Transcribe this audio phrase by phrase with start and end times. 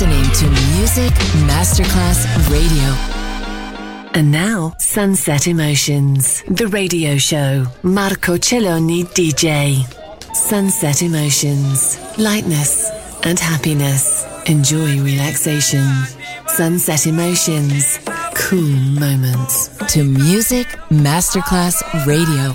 [0.00, 1.12] listening to Music
[1.48, 2.88] Masterclass Radio.
[4.14, 7.66] And now, Sunset Emotions, the radio show.
[7.82, 9.82] Marco Celloni DJ.
[10.36, 12.88] Sunset Emotions, lightness
[13.24, 14.24] and happiness.
[14.46, 15.88] Enjoy relaxation.
[16.46, 17.98] Sunset Emotions,
[18.36, 19.76] cool moments.
[19.94, 22.54] To Music Masterclass Radio.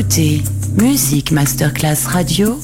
[0.00, 0.42] Écoutez
[0.80, 2.58] Musique Masterclass Radio,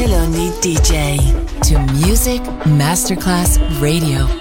[0.00, 1.18] Celloni DJ.
[1.68, 4.39] To Music Masterclass Radio.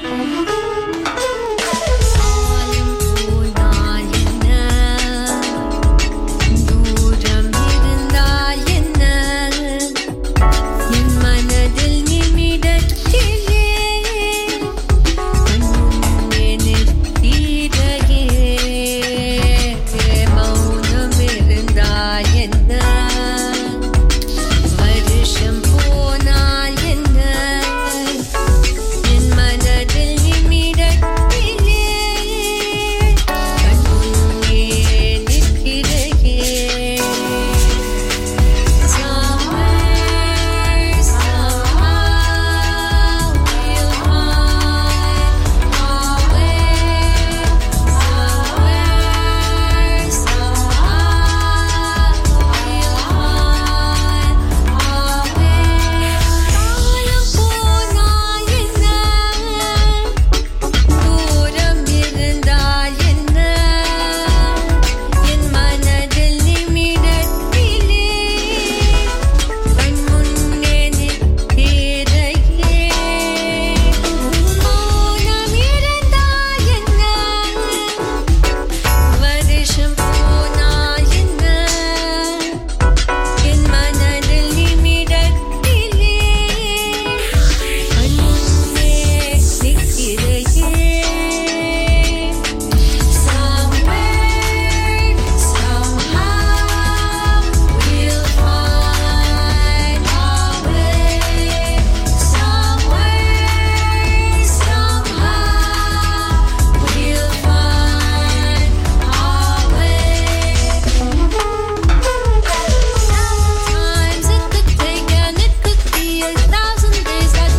[117.20, 117.59] always got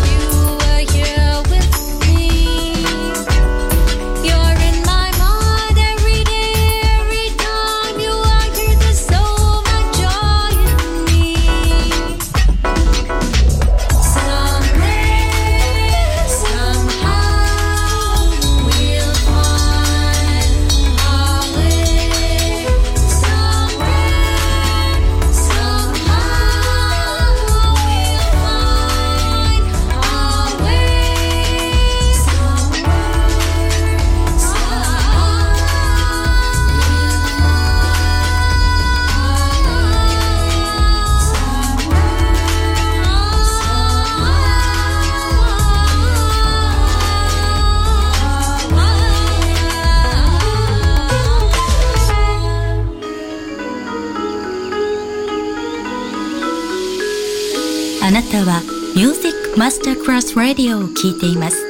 [59.70, 61.64] マスタークラスラディオを聴いています。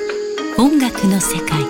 [0.57, 1.70] 音楽の世界。